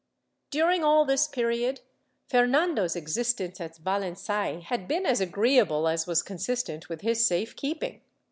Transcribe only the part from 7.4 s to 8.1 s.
keeping.